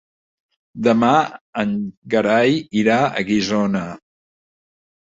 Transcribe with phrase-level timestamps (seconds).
[0.87, 1.11] Demà
[1.65, 1.75] en
[2.15, 3.85] Gerai irà a Guissona.